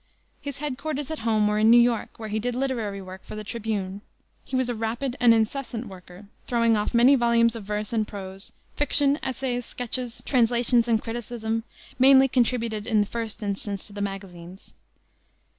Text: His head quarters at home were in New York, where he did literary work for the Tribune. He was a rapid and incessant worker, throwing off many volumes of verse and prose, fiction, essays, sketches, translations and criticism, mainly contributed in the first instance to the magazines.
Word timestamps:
His 0.41 0.57
head 0.57 0.79
quarters 0.79 1.11
at 1.11 1.19
home 1.19 1.47
were 1.47 1.59
in 1.59 1.69
New 1.69 1.79
York, 1.79 2.17
where 2.17 2.29
he 2.29 2.39
did 2.39 2.55
literary 2.55 3.03
work 3.03 3.23
for 3.23 3.35
the 3.35 3.43
Tribune. 3.43 4.01
He 4.43 4.55
was 4.55 4.67
a 4.67 4.73
rapid 4.73 5.15
and 5.19 5.31
incessant 5.31 5.85
worker, 5.89 6.25
throwing 6.47 6.75
off 6.75 6.95
many 6.95 7.13
volumes 7.13 7.55
of 7.55 7.65
verse 7.65 7.93
and 7.93 8.07
prose, 8.07 8.51
fiction, 8.75 9.19
essays, 9.21 9.63
sketches, 9.63 10.23
translations 10.25 10.87
and 10.87 10.99
criticism, 11.03 11.65
mainly 11.99 12.27
contributed 12.27 12.87
in 12.87 13.01
the 13.01 13.05
first 13.05 13.43
instance 13.43 13.85
to 13.85 13.93
the 13.93 14.01
magazines. 14.01 14.73